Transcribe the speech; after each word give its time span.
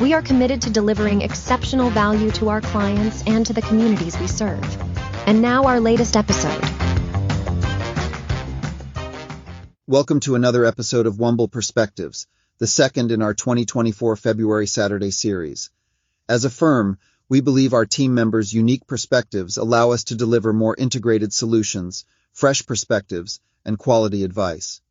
we 0.00 0.12
are 0.12 0.20
committed 0.20 0.60
to 0.60 0.68
delivering 0.68 1.22
exceptional 1.22 1.88
value 1.88 2.30
to 2.30 2.50
our 2.50 2.60
clients 2.60 3.22
and 3.26 3.46
to 3.46 3.54
the 3.54 3.62
communities 3.62 4.18
we 4.18 4.26
serve. 4.26 4.62
And 5.26 5.40
now, 5.40 5.64
our 5.64 5.80
latest 5.80 6.16
episode. 6.16 6.62
Welcome 9.86 10.20
to 10.20 10.34
another 10.34 10.66
episode 10.66 11.06
of 11.06 11.14
Womble 11.14 11.50
Perspectives, 11.50 12.26
the 12.58 12.66
second 12.66 13.10
in 13.10 13.22
our 13.22 13.32
2024 13.32 14.16
February 14.16 14.66
Saturday 14.66 15.10
series. 15.10 15.70
As 16.28 16.44
a 16.44 16.50
firm, 16.50 16.98
we 17.30 17.40
believe 17.40 17.72
our 17.72 17.86
team 17.86 18.12
members' 18.12 18.52
unique 18.52 18.86
perspectives 18.86 19.56
allow 19.56 19.92
us 19.92 20.04
to 20.04 20.14
deliver 20.14 20.52
more 20.52 20.76
integrated 20.76 21.32
solutions, 21.32 22.04
fresh 22.34 22.66
perspectives, 22.66 23.40
and 23.64 23.78
quality 23.78 24.24
advice. 24.24 24.82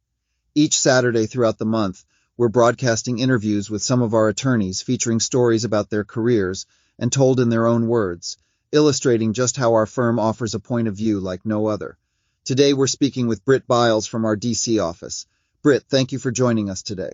Each 0.56 0.80
Saturday 0.80 1.28
throughout 1.28 1.60
the 1.60 1.66
month, 1.66 2.04
we're 2.38 2.50
broadcasting 2.50 3.20
interviews 3.20 3.70
with 3.70 3.82
some 3.82 4.02
of 4.02 4.14
our 4.14 4.28
attorneys 4.28 4.82
featuring 4.82 5.22
stories 5.22 5.64
about 5.64 5.90
their 5.90 6.04
careers 6.04 6.66
and 7.00 7.12
told 7.12 7.40
in 7.40 7.50
their 7.50 7.66
own 7.66 7.88
words, 7.88 8.38
illustrating 8.74 9.32
just 9.32 9.56
how 9.56 9.76
our 9.76 9.86
firm 9.86 10.20
offers 10.20 10.54
a 10.54 10.60
point 10.60 10.90
of 10.90 10.98
view 10.98 11.20
like 11.22 11.46
no 11.46 11.68
other. 11.68 11.98
Today 12.44 12.74
we're 12.74 12.88
speaking 12.88 13.28
with 13.28 13.46
Britt 13.46 13.66
Biles 13.68 14.06
from 14.06 14.26
our 14.26 14.36
DC 14.36 14.84
office. 14.84 15.28
Britt, 15.62 15.84
thank 15.90 16.12
you 16.12 16.20
for 16.20 16.30
joining 16.30 16.70
us 16.70 16.84
today. 16.84 17.14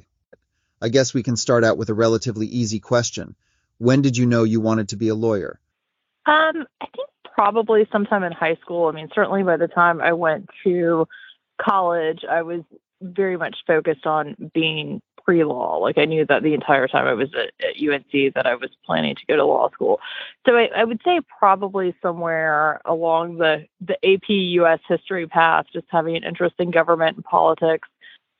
I 0.82 0.90
guess 0.90 1.14
we 1.14 1.22
can 1.22 1.38
start 1.38 1.64
out 1.64 1.78
with 1.78 1.90
a 1.90 1.94
relatively 1.94 2.48
easy 2.48 2.80
question. 2.80 3.36
When 3.78 4.02
did 4.02 4.18
you 4.18 4.26
know 4.26 4.44
you 4.44 4.60
wanted 4.60 4.90
to 4.90 4.98
be 4.98 5.10
a 5.10 5.16
lawyer? 5.16 5.60
Um, 6.26 6.66
I 6.82 6.88
think 6.96 7.10
probably 7.24 7.88
sometime 7.92 8.24
in 8.24 8.32
high 8.32 8.58
school. 8.62 8.88
I 8.88 8.92
mean, 8.92 9.10
certainly 9.14 9.44
by 9.44 9.58
the 9.58 9.68
time 9.68 10.02
I 10.02 10.14
went 10.14 10.50
to 10.64 11.08
college, 11.62 12.22
I 12.30 12.42
was 12.42 12.62
very 13.02 13.38
much 13.38 13.58
focused 13.66 14.06
on 14.06 14.36
being 14.54 15.02
pre-law. 15.24 15.78
Like 15.78 15.98
I 15.98 16.06
knew 16.06 16.26
that 16.26 16.44
the 16.44 16.54
entire 16.54 16.88
time 16.88 17.08
I 17.08 17.14
was 17.14 17.30
at, 17.34 17.52
at 17.66 17.76
UNC 17.78 18.34
that 18.34 18.48
I 18.48 18.56
was 18.56 18.70
planning 18.86 19.16
to 19.16 19.26
go 19.28 19.36
to 19.36 19.46
law 19.46 19.70
school. 19.72 20.00
So 20.46 20.56
I, 20.56 20.70
I, 20.76 20.84
would 20.84 21.02
say 21.06 21.20
probably 21.40 21.96
somewhere 22.02 22.82
along 22.86 23.38
the 23.38 23.66
the 23.80 23.98
AP 24.06 24.30
US 24.30 24.80
history 24.88 25.28
path, 25.28 25.66
just 25.72 25.86
having 25.90 26.16
an 26.16 26.24
interest 26.24 26.56
in 26.60 26.72
government 26.72 27.18
and 27.18 27.26
politics, 27.26 27.88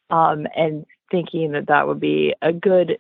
um, 0.10 0.48
and 0.56 0.86
thinking 1.12 1.52
that 1.52 1.68
that 1.68 1.88
would 1.88 2.00
be 2.00 2.34
a 2.42 2.54
good 2.54 2.98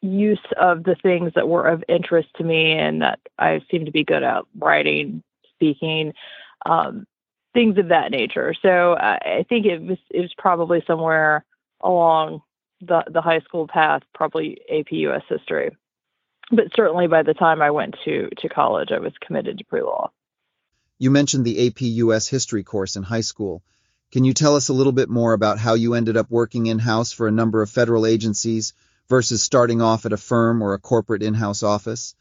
use 0.00 0.38
of 0.60 0.84
the 0.84 0.94
things 1.02 1.32
that 1.34 1.48
were 1.48 1.66
of 1.66 1.82
interest 1.88 2.28
to 2.36 2.44
me 2.44 2.72
and 2.72 3.02
that 3.02 3.18
I 3.38 3.60
seem 3.70 3.84
to 3.84 3.90
be 3.90 4.04
good 4.04 4.22
at 4.22 4.44
writing, 4.56 5.22
speaking. 5.54 6.12
Um, 6.64 7.06
things 7.58 7.76
of 7.76 7.88
that 7.88 8.12
nature. 8.12 8.54
So 8.62 8.92
uh, 8.92 9.18
I 9.20 9.44
think 9.48 9.66
it 9.66 9.82
was 9.82 9.98
it 10.10 10.20
was 10.20 10.32
probably 10.38 10.82
somewhere 10.86 11.44
along 11.80 12.42
the 12.80 13.02
the 13.12 13.20
high 13.20 13.40
school 13.40 13.66
path, 13.66 14.02
probably 14.14 14.60
AP 14.70 14.92
US 14.92 15.22
history. 15.28 15.76
But 16.52 16.66
certainly 16.76 17.08
by 17.08 17.24
the 17.24 17.34
time 17.34 17.60
I 17.60 17.72
went 17.72 17.96
to 18.04 18.28
to 18.38 18.48
college, 18.48 18.90
I 18.92 19.00
was 19.00 19.12
committed 19.20 19.58
to 19.58 19.64
pre-law. 19.64 20.12
You 20.98 21.10
mentioned 21.10 21.44
the 21.44 21.66
AP 21.66 21.80
US 21.80 22.28
history 22.28 22.62
course 22.62 22.94
in 22.94 23.02
high 23.02 23.22
school. 23.32 23.64
Can 24.12 24.24
you 24.24 24.34
tell 24.34 24.54
us 24.54 24.68
a 24.68 24.72
little 24.72 24.92
bit 24.92 25.10
more 25.10 25.32
about 25.32 25.58
how 25.58 25.74
you 25.74 25.94
ended 25.94 26.16
up 26.16 26.30
working 26.30 26.66
in-house 26.66 27.12
for 27.12 27.26
a 27.26 27.32
number 27.32 27.60
of 27.60 27.68
federal 27.68 28.06
agencies 28.06 28.72
versus 29.08 29.42
starting 29.42 29.82
off 29.82 30.06
at 30.06 30.12
a 30.12 30.16
firm 30.16 30.62
or 30.62 30.74
a 30.74 30.78
corporate 30.78 31.22
in-house 31.22 31.62
office? 31.62 32.14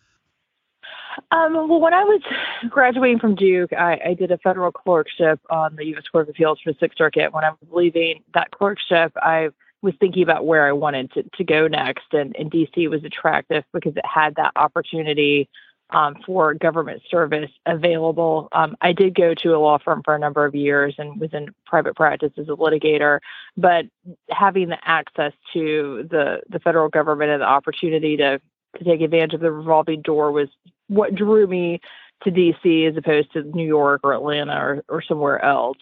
Um, 1.31 1.53
well, 1.53 1.79
when 1.79 1.93
I 1.93 2.03
was 2.03 2.21
graduating 2.69 3.19
from 3.19 3.35
Duke, 3.35 3.73
I, 3.73 3.99
I, 4.05 4.13
did 4.13 4.31
a 4.31 4.37
federal 4.37 4.71
clerkship 4.71 5.39
on 5.49 5.75
the 5.75 5.85
U.S. 5.87 6.03
Court 6.11 6.23
of 6.23 6.29
Appeals 6.29 6.59
for 6.63 6.71
the 6.71 6.77
Sixth 6.79 6.97
Circuit. 6.97 7.33
When 7.33 7.43
I 7.43 7.49
was 7.49 7.69
leaving 7.71 8.23
that 8.33 8.51
clerkship, 8.51 9.13
I 9.17 9.49
was 9.81 9.93
thinking 9.99 10.23
about 10.23 10.45
where 10.45 10.67
I 10.67 10.71
wanted 10.71 11.11
to, 11.13 11.23
to 11.23 11.43
go 11.43 11.67
next, 11.67 12.13
and, 12.13 12.35
and 12.37 12.51
DC 12.51 12.89
was 12.89 13.03
attractive 13.03 13.63
because 13.73 13.95
it 13.95 14.05
had 14.05 14.35
that 14.35 14.51
opportunity 14.55 15.49
um, 15.91 16.15
for 16.25 16.53
government 16.53 17.01
service 17.09 17.51
available. 17.65 18.49
Um, 18.51 18.75
I 18.81 18.91
did 18.91 19.15
go 19.15 19.33
to 19.35 19.55
a 19.55 19.59
law 19.59 19.77
firm 19.77 20.01
for 20.03 20.15
a 20.15 20.19
number 20.19 20.45
of 20.45 20.53
years 20.53 20.95
and 20.97 21.19
was 21.19 21.33
in 21.33 21.53
private 21.65 21.95
practice 21.95 22.31
as 22.37 22.49
a 22.49 22.51
litigator, 22.51 23.19
but 23.55 23.85
having 24.29 24.69
the 24.69 24.77
access 24.83 25.33
to 25.53 26.05
the 26.09 26.41
the 26.49 26.59
federal 26.59 26.89
government 26.89 27.31
and 27.31 27.41
the 27.41 27.45
opportunity 27.45 28.17
to 28.17 28.41
to 28.77 28.83
take 28.83 29.01
advantage 29.01 29.33
of 29.33 29.39
the 29.39 29.51
revolving 29.51 30.01
door 30.01 30.31
was 30.31 30.49
what 30.87 31.15
drew 31.15 31.47
me 31.47 31.81
to 32.23 32.31
DC 32.31 32.89
as 32.89 32.97
opposed 32.97 33.31
to 33.33 33.43
New 33.43 33.65
York 33.65 34.01
or 34.03 34.13
Atlanta 34.13 34.55
or, 34.55 34.83
or 34.89 35.01
somewhere 35.01 35.43
else. 35.43 35.77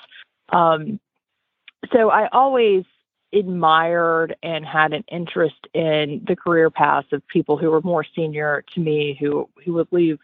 Um, 0.50 1.00
so 1.94 2.10
I 2.10 2.28
always 2.32 2.84
admired 3.34 4.36
and 4.44 4.66
had 4.66 4.94
an 4.94 5.04
interest 5.12 5.68
in 5.74 6.24
the 6.28 6.36
career 6.36 6.70
paths 6.70 7.08
of 7.12 7.26
people 7.28 7.58
who 7.58 7.70
were 7.70 7.82
more 7.82 8.06
senior 8.16 8.64
to 8.74 8.80
me 8.80 9.18
who 9.20 9.50
who 9.64 9.74
would 9.74 9.88
leave 9.92 10.20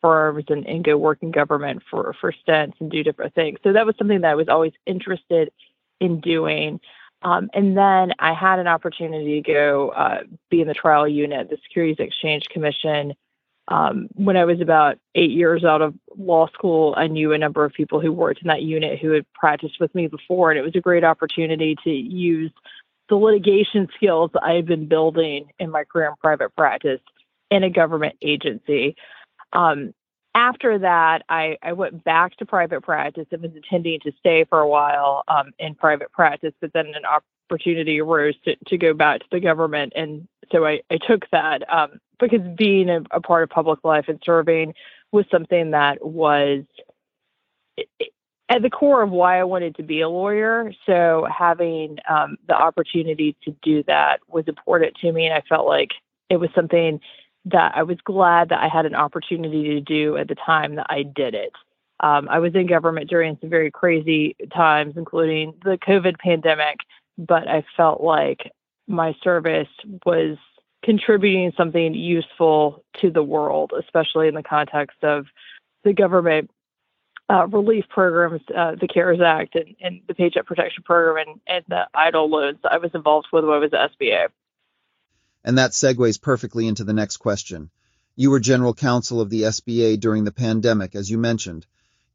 firms 0.00 0.44
and, 0.48 0.66
and 0.66 0.84
go 0.84 0.96
work 0.96 1.18
in 1.22 1.30
government 1.30 1.82
for 1.90 2.14
for 2.20 2.32
stints 2.32 2.76
and 2.80 2.90
do 2.90 3.02
different 3.02 3.34
things. 3.34 3.58
So 3.62 3.72
that 3.72 3.86
was 3.86 3.94
something 3.98 4.20
that 4.20 4.30
I 4.30 4.34
was 4.34 4.48
always 4.48 4.72
interested 4.86 5.52
in 6.00 6.20
doing. 6.20 6.80
Um, 7.22 7.50
and 7.52 7.76
then 7.76 8.12
I 8.18 8.32
had 8.32 8.58
an 8.58 8.66
opportunity 8.66 9.42
to 9.42 9.52
go 9.52 9.90
uh, 9.90 10.22
be 10.50 10.62
in 10.62 10.68
the 10.68 10.74
trial 10.74 11.06
unit, 11.06 11.50
the 11.50 11.58
Securities 11.64 11.98
Exchange 11.98 12.44
Commission. 12.50 13.14
Um, 13.70 14.08
when 14.14 14.36
I 14.36 14.44
was 14.44 14.60
about 14.60 14.98
eight 15.14 15.30
years 15.30 15.64
out 15.64 15.80
of 15.80 15.94
law 16.16 16.48
school, 16.48 16.92
I 16.96 17.06
knew 17.06 17.32
a 17.32 17.38
number 17.38 17.64
of 17.64 17.72
people 17.72 18.00
who 18.00 18.12
worked 18.12 18.42
in 18.42 18.48
that 18.48 18.62
unit 18.62 18.98
who 18.98 19.12
had 19.12 19.24
practiced 19.32 19.78
with 19.80 19.94
me 19.94 20.08
before, 20.08 20.50
and 20.50 20.58
it 20.58 20.62
was 20.62 20.74
a 20.74 20.80
great 20.80 21.04
opportunity 21.04 21.76
to 21.84 21.90
use 21.90 22.52
the 23.08 23.14
litigation 23.14 23.88
skills 23.94 24.30
I 24.42 24.54
had 24.54 24.66
been 24.66 24.86
building 24.86 25.50
in 25.58 25.70
my 25.70 25.84
career 25.84 26.08
in 26.08 26.14
private 26.20 26.54
practice 26.56 27.00
in 27.50 27.62
a 27.62 27.70
government 27.70 28.16
agency. 28.22 28.96
Um, 29.52 29.94
after 30.34 30.78
that, 30.78 31.22
I, 31.28 31.56
I 31.62 31.72
went 31.72 32.04
back 32.04 32.36
to 32.36 32.46
private 32.46 32.82
practice 32.82 33.26
and 33.32 33.42
was 33.42 33.52
intending 33.54 34.00
to 34.00 34.12
stay 34.18 34.44
for 34.44 34.60
a 34.60 34.68
while 34.68 35.24
um, 35.28 35.52
in 35.58 35.74
private 35.74 36.12
practice, 36.12 36.52
but 36.60 36.72
then 36.72 36.86
an 36.86 37.02
opportunity 37.50 38.00
arose 38.00 38.34
to, 38.44 38.56
to 38.68 38.78
go 38.78 38.94
back 38.94 39.20
to 39.20 39.26
the 39.32 39.40
government. 39.40 39.92
And 39.96 40.28
so 40.52 40.64
I, 40.64 40.82
I 40.90 40.98
took 40.98 41.28
that 41.32 41.68
um, 41.72 42.00
because 42.18 42.40
being 42.56 42.88
a, 42.88 43.02
a, 43.10 43.20
part 43.20 43.42
of 43.42 43.50
public 43.50 43.80
life 43.82 44.06
and 44.08 44.20
serving 44.24 44.74
was 45.10 45.24
something 45.30 45.72
that 45.72 46.04
was 46.04 46.64
at 48.48 48.62
the 48.62 48.70
core 48.70 49.02
of 49.02 49.10
why 49.10 49.40
I 49.40 49.44
wanted 49.44 49.76
to 49.76 49.82
be 49.82 50.00
a 50.00 50.08
lawyer. 50.08 50.72
So 50.86 51.26
having 51.36 51.98
um, 52.08 52.36
the 52.46 52.54
opportunity 52.54 53.36
to 53.44 53.54
do 53.62 53.82
that 53.84 54.20
was 54.28 54.44
important 54.46 54.96
to 55.00 55.12
me. 55.12 55.26
And 55.26 55.34
I 55.34 55.42
felt 55.48 55.66
like 55.66 55.90
it 56.28 56.36
was 56.36 56.50
something 56.54 57.00
that 57.46 57.72
I 57.74 57.82
was 57.82 57.98
glad 58.04 58.50
that 58.50 58.60
I 58.60 58.68
had 58.68 58.86
an 58.86 58.94
opportunity 58.94 59.74
to 59.74 59.80
do 59.80 60.16
at 60.16 60.28
the 60.28 60.34
time 60.34 60.76
that 60.76 60.86
I 60.90 61.02
did 61.02 61.34
it. 61.34 61.52
Um, 62.00 62.28
I 62.30 62.38
was 62.38 62.54
in 62.54 62.66
government 62.66 63.10
during 63.10 63.36
some 63.40 63.50
very 63.50 63.70
crazy 63.70 64.36
times, 64.54 64.94
including 64.96 65.54
the 65.64 65.78
COVID 65.78 66.18
pandemic, 66.18 66.78
but 67.18 67.46
I 67.48 67.64
felt 67.76 68.00
like 68.00 68.52
my 68.86 69.14
service 69.22 69.68
was 70.06 70.38
contributing 70.82 71.52
something 71.56 71.94
useful 71.94 72.82
to 73.00 73.10
the 73.10 73.22
world, 73.22 73.72
especially 73.78 74.28
in 74.28 74.34
the 74.34 74.42
context 74.42 75.02
of 75.02 75.26
the 75.84 75.92
government 75.92 76.50
uh, 77.30 77.46
relief 77.48 77.84
programs, 77.88 78.40
uh, 78.56 78.74
the 78.80 78.88
CARES 78.88 79.20
Act, 79.20 79.54
and, 79.54 79.76
and, 79.80 80.00
the 80.08 80.14
Paycheck 80.14 80.46
Protection 80.46 80.82
Program, 80.82 81.28
and, 81.28 81.40
and 81.46 81.64
the 81.68 81.86
EIDL 81.94 82.28
loans 82.28 82.58
I 82.68 82.78
was 82.78 82.90
involved 82.92 83.28
with 83.32 83.44
when 83.44 83.54
I 83.54 83.58
was 83.58 83.72
at 83.72 83.92
SBA. 83.98 84.28
And 85.44 85.58
that 85.58 85.72
segues 85.72 86.20
perfectly 86.20 86.66
into 86.66 86.84
the 86.84 86.92
next 86.92 87.16
question. 87.18 87.70
You 88.16 88.30
were 88.30 88.40
general 88.40 88.74
counsel 88.74 89.20
of 89.20 89.30
the 89.30 89.42
SBA 89.42 90.00
during 90.00 90.24
the 90.24 90.32
pandemic, 90.32 90.94
as 90.94 91.10
you 91.10 91.18
mentioned. 91.18 91.66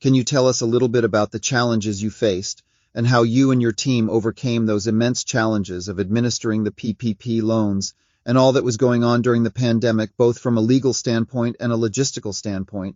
Can 0.02 0.14
you 0.14 0.24
tell 0.24 0.48
us 0.48 0.62
a 0.62 0.66
little 0.68 0.88
bit 0.88 1.04
about 1.04 1.32
the 1.32 1.40
challenges 1.40 2.04
you 2.04 2.12
faced 2.12 2.64
and 2.94 3.08
how 3.08 3.24
you 3.24 3.52
and 3.52 3.62
your 3.62 3.72
team 3.72 4.10
overcame 4.10 4.66
those 4.66 4.88
immense 4.88 5.24
challenges 5.24 5.88
of 5.88 6.00
administering 6.00 6.64
the 6.64 6.72
PPP 6.72 7.42
loans 7.42 7.94
and 8.26 8.38
all 8.38 8.54
that 8.54 8.64
was 8.64 8.78
going 8.78 9.04
on 9.04 9.22
during 9.22 9.44
the 9.44 9.52
pandemic, 9.52 10.16
both 10.18 10.40
from 10.40 10.58
a 10.58 10.62
legal 10.62 10.94
standpoint 10.94 11.58
and 11.60 11.72
a 11.72 11.76
logistical 11.76 12.34
standpoint? 12.34 12.96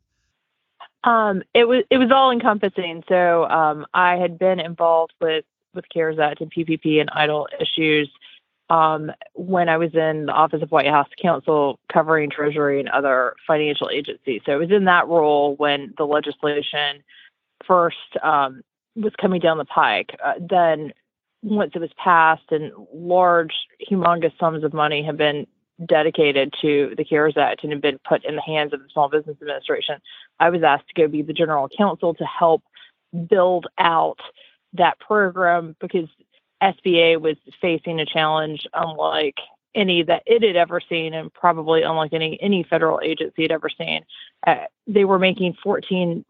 Um, 1.04 1.44
it 1.54 1.66
was 1.66 1.84
it 1.90 1.98
was 1.98 2.12
all 2.12 2.32
encompassing. 2.32 3.04
So 3.08 3.46
um, 3.46 3.86
I 3.94 4.18
had 4.18 4.38
been 4.38 4.60
involved 4.60 5.14
with 5.22 5.46
with 5.74 5.86
CARES 5.90 6.20
Act 6.20 6.42
and 6.42 6.52
PPP 6.52 7.00
and 7.00 7.10
EIDL 7.10 7.46
issues 7.60 8.10
um, 8.70 9.12
when 9.34 9.68
I 9.68 9.78
was 9.78 9.94
in 9.94 10.28
the 10.28 10.32
Office 10.32 10.62
of 10.62 10.72
White 10.72 10.88
House 10.88 11.08
Counsel 11.22 11.80
covering 11.92 12.30
Treasury 12.30 12.80
and 12.80 12.90
other 12.90 13.36
financial 13.48 13.90
agencies. 13.90 14.42
So 14.46 14.54
I 14.54 14.58
was 14.58 14.72
in 14.72 14.86
that 14.86 15.08
role 15.08 15.56
when 15.56 15.94
the 15.98 16.06
legislation 16.06 17.04
first 17.66 17.98
um, 18.22 18.62
was 18.96 19.14
coming 19.20 19.42
down 19.42 19.58
the 19.58 19.66
pike. 19.66 20.16
Uh, 20.24 20.34
then, 20.40 20.94
once 21.42 21.72
it 21.74 21.80
was 21.80 21.92
passed 21.96 22.52
and 22.52 22.72
large, 22.94 23.54
humongous 23.90 24.38
sums 24.40 24.64
of 24.64 24.74
money 24.74 25.02
have 25.04 25.16
been 25.16 25.48
dedicated 25.86 26.54
to 26.62 26.94
the 26.98 27.06
CARES 27.06 27.38
Act 27.38 27.64
and 27.64 27.72
have 27.72 27.82
been 27.82 28.00
put 28.08 28.26
in 28.26 28.36
the 28.36 28.42
hands 28.42 28.74
of 28.74 28.82
the 28.82 28.90
Small 28.92 29.10
Business 29.10 29.38
Administration, 29.42 29.96
I 30.40 30.50
was 30.50 30.64
asked 30.64 30.90
to 30.90 31.02
go 31.02 31.08
be 31.08 31.22
the 31.22 31.34
general 31.34 31.70
counsel 31.70 32.14
to 32.16 32.26
help 32.26 32.64
build 33.30 33.68
out 33.78 34.20
that 34.74 35.00
program 35.00 35.76
because 35.80 36.10
SBA 36.62 37.22
was 37.22 37.38
facing 37.62 38.00
a 38.00 38.06
challenge 38.06 38.68
unlike 38.74 39.36
any 39.76 40.04
that 40.04 40.24
it 40.26 40.44
had 40.44 40.56
ever 40.56 40.82
seen, 40.82 41.14
and 41.14 41.34
probably 41.34 41.84
unlike 41.84 42.14
any 42.14 42.42
any 42.42 42.64
federal 42.64 43.00
agency 43.04 43.44
had 43.44 43.52
ever 43.52 43.70
seen. 43.70 44.04
Uh, 44.46 44.66
they 44.88 45.06
were 45.06 45.20
making 45.20 45.56
14 45.64 46.26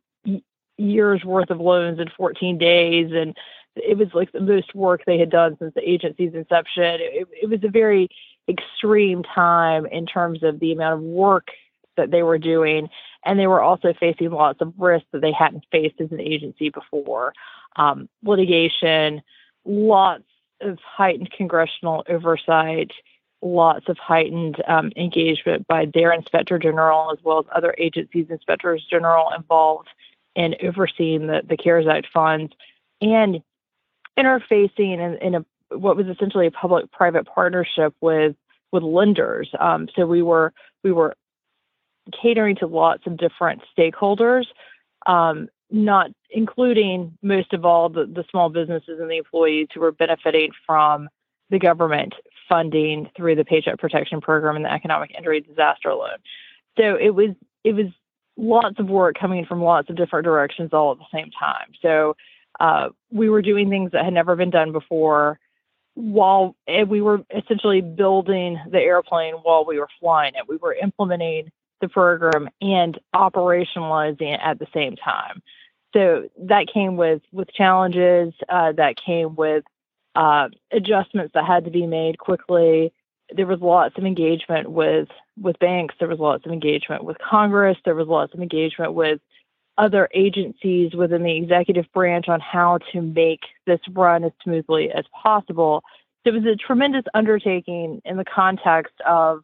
years 0.77 1.23
worth 1.23 1.49
of 1.49 1.59
loans 1.59 1.99
in 1.99 2.09
14 2.15 2.57
days, 2.57 3.11
and 3.13 3.35
it 3.75 3.97
was 3.97 4.09
like 4.13 4.31
the 4.31 4.41
most 4.41 4.75
work 4.75 5.01
they 5.05 5.17
had 5.17 5.29
done 5.29 5.55
since 5.59 5.73
the 5.73 5.89
agency's 5.89 6.33
inception. 6.33 6.97
It, 6.99 7.27
it 7.43 7.49
was 7.49 7.63
a 7.63 7.69
very 7.69 8.09
extreme 8.47 9.23
time 9.23 9.85
in 9.85 10.05
terms 10.05 10.43
of 10.43 10.59
the 10.59 10.71
amount 10.71 10.95
of 10.95 11.01
work 11.01 11.49
that 11.97 12.11
they 12.11 12.23
were 12.23 12.37
doing, 12.37 12.89
and 13.25 13.39
they 13.39 13.47
were 13.47 13.61
also 13.61 13.93
facing 13.99 14.31
lots 14.31 14.61
of 14.61 14.73
risks 14.77 15.07
that 15.11 15.21
they 15.21 15.31
hadn't 15.31 15.65
faced 15.71 15.99
as 15.99 16.11
an 16.11 16.21
agency 16.21 16.69
before. 16.69 17.33
Um, 17.75 18.09
litigation, 18.23 19.21
lots 19.65 20.23
of 20.61 20.77
heightened 20.79 21.31
congressional 21.31 22.03
oversight, 22.09 22.91
lots 23.41 23.87
of 23.87 23.97
heightened 23.97 24.61
um, 24.67 24.91
engagement 24.95 25.65
by 25.67 25.85
their 25.93 26.11
inspector 26.11 26.59
general 26.59 27.11
as 27.11 27.17
well 27.23 27.39
as 27.39 27.45
other 27.55 27.73
agencies' 27.77 28.27
inspectors 28.29 28.85
general 28.89 29.29
involved 29.35 29.89
in 30.35 30.55
overseeing 30.61 31.27
the, 31.27 31.41
the 31.47 31.57
CARES 31.57 31.87
Act 31.87 32.07
funds 32.13 32.53
and 33.01 33.41
interfacing 34.17 34.99
in, 34.99 35.17
in 35.21 35.35
a 35.35 35.45
what 35.77 35.95
was 35.95 36.07
essentially 36.07 36.47
a 36.47 36.51
public-private 36.51 37.27
partnership 37.27 37.93
with 38.01 38.35
with 38.71 38.83
lenders. 38.83 39.49
Um, 39.59 39.87
so 39.95 40.05
we 40.05 40.21
were 40.21 40.53
we 40.83 40.91
were 40.91 41.15
catering 42.21 42.55
to 42.57 42.67
lots 42.67 43.05
of 43.05 43.17
different 43.17 43.61
stakeholders, 43.77 44.45
um, 45.05 45.47
not 45.71 46.11
including 46.31 47.17
most 47.21 47.53
of 47.53 47.65
all 47.65 47.89
the, 47.89 48.05
the 48.05 48.23
small 48.29 48.49
businesses 48.49 48.99
and 48.99 49.09
the 49.09 49.17
employees 49.17 49.67
who 49.73 49.79
were 49.79 49.91
benefiting 49.91 50.51
from 50.65 51.09
the 51.49 51.59
government 51.59 52.13
funding 52.47 53.09
through 53.15 53.35
the 53.35 53.45
Paycheck 53.45 53.77
Protection 53.77 54.21
Program 54.21 54.55
and 54.55 54.65
the 54.65 54.73
Economic 54.73 55.11
Injury 55.15 55.41
Disaster 55.41 55.93
Loan. 55.93 56.17
So 56.77 56.95
it 56.95 57.11
was 57.11 57.31
it 57.63 57.73
was 57.73 57.87
lots 58.37 58.79
of 58.79 58.87
work 58.87 59.15
coming 59.19 59.45
from 59.45 59.61
lots 59.61 59.89
of 59.89 59.95
different 59.95 60.23
directions 60.23 60.71
all 60.73 60.93
at 60.93 60.97
the 60.97 61.17
same 61.17 61.29
time. 61.37 61.71
So 61.81 62.15
uh, 62.59 62.89
we 63.11 63.29
were 63.29 63.41
doing 63.41 63.69
things 63.69 63.91
that 63.91 64.05
had 64.05 64.13
never 64.13 64.35
been 64.35 64.49
done 64.49 64.71
before 64.71 65.39
while 65.95 66.55
we 66.87 67.01
were 67.01 67.21
essentially 67.35 67.81
building 67.81 68.57
the 68.71 68.79
airplane 68.79 69.33
while 69.35 69.65
we 69.65 69.79
were 69.79 69.89
flying 69.99 70.33
it. 70.35 70.47
We 70.47 70.57
were 70.57 70.73
implementing 70.73 71.51
the 71.81 71.89
program 71.89 72.49
and 72.61 72.97
operationalizing 73.13 74.33
it 74.33 74.39
at 74.43 74.59
the 74.59 74.67
same 74.73 74.95
time. 74.95 75.41
So 75.93 76.29
that 76.37 76.67
came 76.71 76.97
with 76.97 77.21
with 77.31 77.51
challenges. 77.53 78.33
Uh, 78.47 78.73
that 78.73 78.95
came 78.95 79.35
with 79.35 79.63
uh, 80.15 80.49
adjustments 80.71 81.33
that 81.33 81.45
had 81.45 81.65
to 81.65 81.71
be 81.71 81.87
made 81.87 82.17
quickly. 82.17 82.93
There 83.35 83.47
was 83.47 83.59
lots 83.61 83.97
of 83.97 84.05
engagement 84.05 84.69
with 84.69 85.09
with 85.39 85.57
banks. 85.59 85.95
There 85.99 86.07
was 86.07 86.19
lots 86.19 86.45
of 86.45 86.51
engagement 86.51 87.03
with 87.03 87.17
Congress. 87.17 87.77
There 87.85 87.95
was 87.95 88.07
lots 88.07 88.33
of 88.33 88.41
engagement 88.41 88.93
with 88.93 89.19
other 89.77 90.09
agencies 90.13 90.93
within 90.93 91.23
the 91.23 91.37
executive 91.37 91.85
branch 91.93 92.27
on 92.27 92.41
how 92.41 92.79
to 92.91 93.01
make 93.01 93.41
this 93.65 93.79
run 93.91 94.25
as 94.25 94.31
smoothly 94.43 94.91
as 94.91 95.05
possible. 95.23 95.83
So 96.23 96.31
it 96.31 96.43
was 96.43 96.45
a 96.45 96.55
tremendous 96.55 97.05
undertaking 97.13 98.01
in 98.03 98.17
the 98.17 98.25
context 98.25 98.93
of 99.07 99.41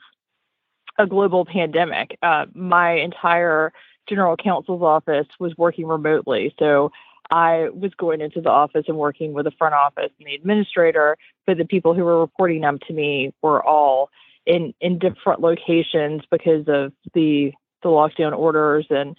a 0.97 1.07
global 1.07 1.45
pandemic. 1.45 2.17
Uh, 2.21 2.45
my 2.53 2.93
entire 2.93 3.71
general 4.07 4.35
counsel's 4.37 4.81
office 4.81 5.27
was 5.39 5.53
working 5.57 5.87
remotely. 5.87 6.53
So 6.59 6.91
I 7.31 7.69
was 7.73 7.91
going 7.95 8.21
into 8.21 8.41
the 8.41 8.49
office 8.49 8.85
and 8.87 8.97
working 8.97 9.33
with 9.33 9.45
the 9.45 9.51
front 9.51 9.73
office 9.73 10.11
and 10.19 10.27
the 10.27 10.35
administrator, 10.35 11.17
but 11.47 11.57
the 11.57 11.65
people 11.65 11.93
who 11.93 12.03
were 12.03 12.19
reporting 12.19 12.63
up 12.63 12.79
to 12.81 12.93
me 12.93 13.33
were 13.41 13.63
all 13.63 14.09
in, 14.45 14.73
in 14.79 14.99
different 14.99 15.41
locations 15.41 16.21
because 16.29 16.67
of 16.67 16.93
the 17.13 17.51
the 17.81 17.89
lockdown 17.89 18.35
orders 18.35 18.87
and 18.89 19.15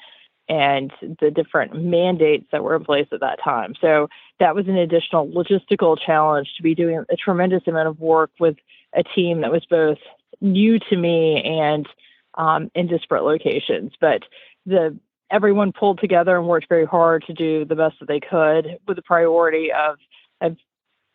and 0.49 0.93
the 1.21 1.31
different 1.31 1.75
mandates 1.75 2.47
that 2.53 2.63
were 2.63 2.77
in 2.77 2.85
place 2.85 3.09
at 3.11 3.21
that 3.21 3.39
time. 3.43 3.75
So 3.81 4.09
that 4.39 4.55
was 4.55 4.69
an 4.69 4.77
additional 4.77 5.27
logistical 5.27 5.97
challenge 5.99 6.49
to 6.57 6.63
be 6.63 6.75
doing 6.75 7.05
a 7.11 7.17
tremendous 7.17 7.63
amount 7.67 7.89
of 7.89 7.99
work 7.99 8.31
with 8.39 8.57
a 8.95 9.03
team 9.03 9.41
that 9.41 9.51
was 9.51 9.67
both 9.69 9.99
new 10.41 10.79
to 10.79 10.97
me 10.97 11.43
and 11.43 11.89
um, 12.35 12.71
in 12.75 12.87
disparate 12.87 13.25
locations. 13.25 13.93
But 14.01 14.23
the 14.67 14.99
everyone 15.31 15.73
pulled 15.73 15.99
together 15.99 16.37
and 16.37 16.47
worked 16.47 16.69
very 16.69 16.85
hard 16.85 17.25
to 17.27 17.33
do 17.33 17.65
the 17.65 17.75
best 17.75 17.97
that 18.01 18.09
they 18.09 18.21
could 18.21 18.79
with 18.87 18.97
the 18.97 19.03
priority 19.03 19.71
of 19.73 19.97
of 20.41 20.57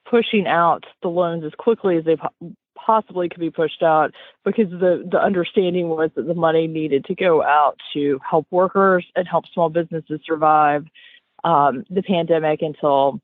pushing 0.10 0.48
out 0.48 0.86
the 1.02 1.08
loans 1.08 1.44
as 1.46 1.54
quickly 1.58 1.98
as 1.98 2.04
they 2.04 2.16
po- 2.16 2.54
possibly 2.76 3.30
could 3.30 3.40
be 3.40 3.52
pushed 3.52 3.84
out 3.84 4.12
because 4.44 4.70
the 4.70 5.08
the 5.10 5.20
understanding 5.22 5.90
was 5.90 6.10
that 6.16 6.28
the 6.28 6.34
money 6.34 6.68
needed 6.68 7.06
to 7.06 7.16
go 7.16 7.44
out 7.44 7.78
to 7.94 8.20
help 8.28 8.48
workers 8.52 9.06
and 9.16 9.28
help 9.28 9.46
small 9.54 9.70
businesses 9.70 10.20
survive 10.26 10.86
um, 11.44 11.84
the 11.90 12.04
pandemic 12.04 12.62
until 12.62 13.20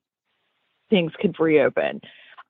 things 0.89 1.11
could 1.19 1.35
reopen. 1.39 2.01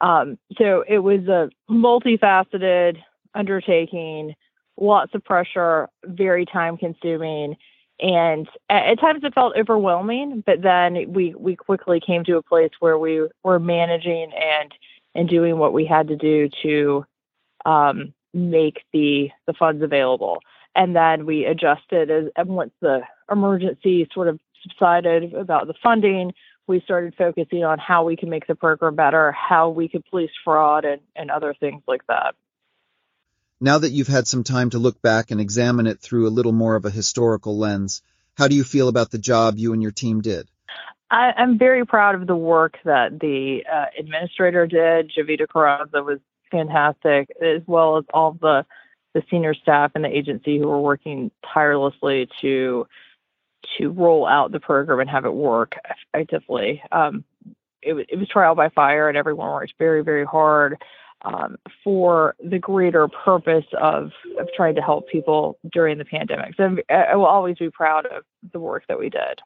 Um, 0.02 0.38
so 0.58 0.84
it 0.88 1.00
was 1.00 1.28
a 1.28 1.50
multifaceted 1.70 2.98
undertaking, 3.34 4.36
lots 4.78 5.14
of 5.14 5.24
pressure, 5.24 5.90
very 6.06 6.46
time 6.46 6.78
consuming. 6.78 7.58
And 8.00 8.48
at, 8.70 8.86
at 8.86 9.00
times 9.00 9.24
it 9.24 9.34
felt 9.34 9.58
overwhelming, 9.58 10.44
but 10.46 10.62
then 10.62 11.12
we, 11.12 11.34
we 11.36 11.56
quickly 11.56 12.00
came 12.00 12.24
to 12.26 12.38
a 12.38 12.44
place 12.44 12.72
where 12.80 12.98
we 12.98 13.28
were 13.44 13.60
managing 13.60 14.32
and 14.34 14.74
and 15.16 15.28
doing 15.28 15.58
what 15.58 15.74
we 15.74 15.84
had 15.84 16.10
to 16.10 16.16
do 16.16 16.48
to 16.62 17.04
um, 17.66 18.14
make 18.34 18.84
the 18.94 19.30
the 19.48 19.54
funds 19.54 19.82
available. 19.82 20.40
And 20.76 20.96
then 20.96 21.26
we 21.26 21.46
adjusted 21.46 22.12
as 22.12 22.26
and 22.36 22.50
once 22.50 22.72
the 22.82 23.02
emergency 23.32 24.08
sort 24.14 24.28
of 24.28 24.40
subsided 24.62 25.34
about 25.34 25.66
the 25.66 25.74
funding, 25.82 26.34
we 26.68 26.82
started 26.82 27.16
focusing 27.18 27.64
on 27.64 27.80
how 27.80 28.04
we 28.04 28.16
can 28.16 28.30
make 28.30 28.46
the 28.46 28.56
program 28.56 28.96
better, 28.96 29.32
how 29.32 29.70
we 29.70 29.88
could 29.88 30.06
police 30.06 30.32
fraud 30.44 30.86
and, 30.86 31.02
and 31.16 31.32
other 31.32 31.56
things 31.60 31.82
like 31.88 32.06
that. 32.08 32.36
Now 33.60 33.80
that 33.80 33.92
you've 33.92 34.08
had 34.08 34.28
some 34.28 34.44
time 34.44 34.70
to 34.72 34.80
look 34.80 35.02
back 35.02 35.32
and 35.32 35.42
examine 35.42 35.88
it 35.88 36.00
through 36.00 36.28
a 36.28 36.30
little 36.30 36.52
more 36.52 36.76
of 36.76 36.86
a 36.86 36.92
historical 36.92 37.58
lens, 37.58 38.04
how 38.36 38.48
do 38.48 38.56
you 38.56 38.64
feel 38.64 38.88
about 38.88 39.10
the 39.10 39.18
job 39.18 39.58
you 39.58 39.74
and 39.74 39.82
your 39.82 39.92
team 39.92 40.22
did? 40.22 40.48
I, 41.10 41.34
am 41.38 41.58
very 41.58 41.86
proud 41.86 42.16
of 42.16 42.28
the 42.28 42.36
work 42.36 42.78
that 42.86 43.20
the 43.20 43.64
uh, 43.72 43.86
administrator 43.98 44.68
did. 44.68 45.12
Jovita 45.18 45.48
Carranza 45.48 46.04
was 46.04 46.20
fantastic, 46.52 47.30
as 47.42 47.62
well 47.66 47.98
as 47.98 48.04
all 48.14 48.38
the 48.40 48.66
the 49.14 49.24
senior 49.32 49.56
staff 49.56 49.94
in 49.96 50.04
the 50.04 50.16
agency 50.16 50.60
who 50.60 50.68
were 50.68 50.82
working 50.82 51.32
tirelessly 51.52 52.30
to 52.42 52.86
to 53.78 53.90
roll 53.90 54.28
out 54.28 54.52
the 54.52 54.60
program 54.60 55.00
and 55.00 55.10
have 55.10 55.26
it 55.26 55.34
work 55.34 55.74
effectively. 56.14 56.84
Um, 56.92 57.24
it, 57.82 58.08
it 58.10 58.20
was 58.20 58.28
trial 58.28 58.54
by 58.54 58.70
fire, 58.70 59.10
and 59.10 59.18
everyone 59.18 59.50
worked 59.50 59.74
very, 59.80 60.04
very 60.04 60.26
hard 60.26 60.78
um, 61.28 61.58
for 61.84 62.36
the 62.40 62.58
greater 62.58 63.08
purpose 63.08 63.66
of, 63.80 64.12
of 64.40 64.48
trying 64.56 64.76
to 64.76 64.82
help 64.82 65.10
people 65.10 65.60
during 65.72 65.98
the 65.98 66.06
pandemic. 66.06 66.56
So 66.56 66.78
I 66.90 67.16
will 67.16 67.26
always 67.26 67.58
be 67.58 67.70
proud 67.70 68.06
of 68.06 68.24
the 68.54 68.60
work 68.60 68.86
that 68.88 68.98
we 68.98 69.10
did. 69.10 69.40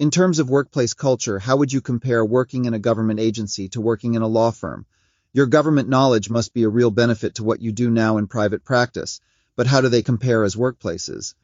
In 0.00 0.10
terms 0.10 0.40
of 0.40 0.50
workplace 0.50 0.92
culture, 0.92 1.38
how 1.38 1.56
would 1.58 1.72
you 1.72 1.80
compare 1.80 2.24
working 2.24 2.64
in 2.64 2.74
a 2.74 2.80
government 2.80 3.20
agency 3.20 3.68
to 3.70 3.80
working 3.80 4.14
in 4.14 4.22
a 4.22 4.26
law 4.26 4.50
firm? 4.50 4.86
Your 5.32 5.46
government 5.46 5.88
knowledge 5.88 6.30
must 6.30 6.52
be 6.52 6.64
a 6.64 6.68
real 6.68 6.90
benefit 6.90 7.36
to 7.36 7.44
what 7.44 7.60
you 7.60 7.70
do 7.70 7.90
now 7.90 8.16
in 8.18 8.26
private 8.26 8.64
practice, 8.64 9.20
but 9.56 9.68
how 9.68 9.80
do 9.80 9.88
they 9.88 10.02
compare 10.02 10.42
as 10.42 10.56
workplaces? 10.56 11.34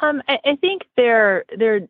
Um, 0.00 0.22
I, 0.28 0.38
I 0.44 0.56
think 0.56 0.82
there 0.96 1.44
there 1.56 1.88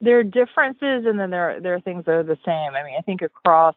there 0.00 0.18
are 0.18 0.24
differences, 0.24 1.04
and 1.06 1.18
then 1.18 1.30
there 1.30 1.60
there 1.60 1.74
are 1.74 1.80
things 1.80 2.04
that 2.06 2.12
are 2.12 2.22
the 2.22 2.38
same. 2.44 2.74
I 2.74 2.82
mean, 2.82 2.94
I 2.98 3.02
think 3.02 3.22
across 3.22 3.74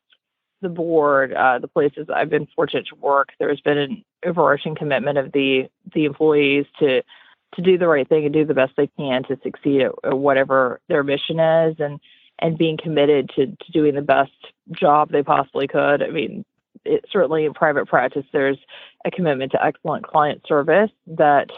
the 0.61 0.69
board, 0.69 1.33
uh, 1.33 1.59
the 1.59 1.67
places 1.67 2.07
I've 2.13 2.29
been 2.29 2.47
fortunate 2.55 2.87
to 2.87 2.95
work, 2.95 3.29
there's 3.39 3.61
been 3.61 3.77
an 3.77 4.03
overarching 4.25 4.75
commitment 4.75 5.17
of 5.17 5.31
the 5.31 5.69
the 5.93 6.05
employees 6.05 6.65
to 6.79 7.01
to 7.55 7.61
do 7.61 7.77
the 7.77 7.87
right 7.87 8.07
thing 8.07 8.25
and 8.25 8.33
do 8.33 8.45
the 8.45 8.53
best 8.53 8.73
they 8.77 8.87
can 8.87 9.23
to 9.23 9.39
succeed 9.43 9.81
at, 9.81 9.91
at 10.03 10.17
whatever 10.17 10.79
their 10.87 11.03
mission 11.03 11.39
is, 11.39 11.75
and 11.79 11.99
and 12.39 12.57
being 12.57 12.77
committed 12.77 13.29
to, 13.35 13.47
to 13.47 13.71
doing 13.71 13.95
the 13.95 14.01
best 14.01 14.31
job 14.71 15.11
they 15.11 15.23
possibly 15.23 15.67
could. 15.67 16.01
I 16.01 16.09
mean, 16.09 16.45
it, 16.85 17.05
certainly 17.11 17.45
in 17.45 17.53
private 17.53 17.87
practice, 17.87 18.25
there's 18.31 18.57
a 19.05 19.11
commitment 19.11 19.51
to 19.51 19.63
excellent 19.63 20.07
client 20.07 20.41
service 20.47 20.91
that 21.07 21.49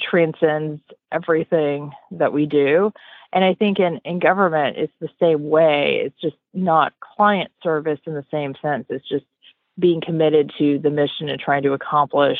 transcends 0.00 0.80
everything 1.10 1.92
that 2.12 2.32
we 2.32 2.46
do. 2.46 2.92
And 3.32 3.44
I 3.44 3.54
think 3.54 3.78
in, 3.78 4.00
in 4.04 4.18
government, 4.18 4.76
it's 4.76 4.92
the 5.00 5.08
same 5.20 5.48
way. 5.48 6.02
It's 6.04 6.20
just 6.20 6.36
not 6.52 6.92
client 7.00 7.50
service 7.62 8.00
in 8.06 8.14
the 8.14 8.26
same 8.30 8.54
sense. 8.60 8.86
It's 8.90 9.08
just 9.08 9.24
being 9.78 10.02
committed 10.04 10.52
to 10.58 10.78
the 10.78 10.90
mission 10.90 11.28
and 11.28 11.40
trying 11.40 11.62
to 11.62 11.72
accomplish 11.72 12.38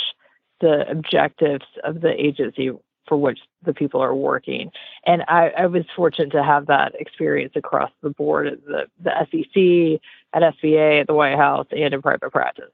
the 0.61 0.84
objectives 0.88 1.64
of 1.82 2.00
the 2.00 2.11
agency 2.11 2.70
for 3.08 3.16
which 3.16 3.40
the 3.64 3.75
people 3.75 4.00
are 4.00 4.14
working. 4.14 4.70
And 5.04 5.22
I, 5.26 5.50
I, 5.58 5.66
was 5.66 5.84
fortunate 5.96 6.30
to 6.32 6.42
have 6.42 6.66
that 6.66 6.92
experience 6.99 7.54
across 7.56 7.90
the 8.00 8.11
board 8.11 8.46
at 8.46 8.64
the, 8.64 8.84
the 9.02 9.11
SEC, 9.30 10.00
at 10.32 10.54
SBA, 10.54 11.00
at 11.00 11.06
the 11.08 11.14
White 11.14 11.37
House, 11.37 11.66
and 11.72 11.92
in 11.92 12.00
private 12.00 12.30
practice. 12.30 12.70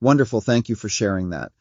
Wonderful. 0.00 0.40
Thank 0.40 0.68
you 0.68 0.74
for 0.74 0.88
sharing 0.88 1.30
that. 1.30 1.52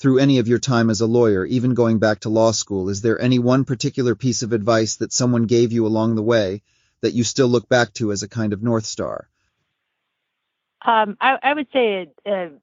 Through 0.00 0.18
any 0.18 0.38
of 0.38 0.48
your 0.48 0.58
time 0.58 0.88
as 0.88 1.02
a 1.02 1.06
lawyer, 1.06 1.44
even 1.44 1.74
going 1.74 1.98
back 1.98 2.20
to 2.20 2.30
law 2.30 2.52
school, 2.52 2.88
is 2.88 3.02
there 3.02 3.20
any 3.20 3.38
one 3.38 3.64
particular 3.64 4.14
piece 4.14 4.42
of 4.42 4.52
advice 4.52 4.96
that 4.96 5.12
someone 5.12 5.44
gave 5.44 5.72
you 5.72 5.86
along 5.86 6.14
the 6.14 6.22
way 6.22 6.62
that 7.02 7.12
you 7.12 7.22
still 7.22 7.48
look 7.48 7.68
back 7.68 7.92
to 7.94 8.10
as 8.10 8.22
a 8.22 8.28
kind 8.28 8.54
of 8.54 8.62
North 8.62 8.86
Star? 8.86 9.28
Um, 10.82 11.18
I, 11.20 11.36
I, 11.42 11.52
would 11.52 11.66
say 11.72 12.02
it, 12.02 12.14
uh, 12.24 12.56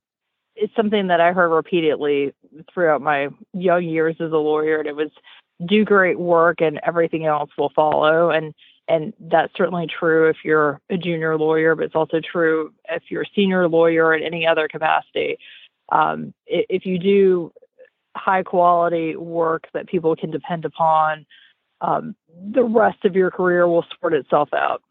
it's 0.55 0.75
something 0.75 1.07
that 1.07 1.21
I 1.21 1.31
heard 1.33 1.49
repeatedly 1.49 2.33
throughout 2.73 3.01
my 3.01 3.29
young 3.53 3.83
years 3.83 4.15
as 4.19 4.31
a 4.31 4.37
lawyer, 4.37 4.79
and 4.79 4.87
it 4.87 4.95
was 4.95 5.11
do 5.65 5.85
great 5.85 6.19
work 6.19 6.61
and 6.61 6.79
everything 6.83 7.25
else 7.25 7.49
will 7.57 7.71
follow. 7.75 8.31
And 8.31 8.53
and 8.87 9.13
that's 9.19 9.51
certainly 9.55 9.85
true 9.87 10.29
if 10.29 10.37
you're 10.45 10.79
a 10.89 10.97
junior 10.97 11.37
lawyer, 11.37 11.75
but 11.75 11.85
it's 11.85 11.95
also 11.95 12.21
true 12.21 12.73
if 12.89 13.03
you're 13.09 13.23
a 13.23 13.31
senior 13.35 13.67
lawyer 13.67 14.15
in 14.15 14.23
any 14.23 14.47
other 14.47 14.67
capacity. 14.67 15.37
Um, 15.89 16.33
if 16.45 16.85
you 16.85 16.99
do 16.99 17.53
high 18.15 18.43
quality 18.43 19.15
work 19.15 19.67
that 19.73 19.87
people 19.87 20.15
can 20.15 20.31
depend 20.31 20.65
upon, 20.65 21.25
um, 21.81 22.15
the 22.51 22.63
rest 22.63 23.05
of 23.05 23.15
your 23.15 23.31
career 23.31 23.67
will 23.67 23.85
sort 23.99 24.13
itself 24.13 24.49
out. 24.53 24.81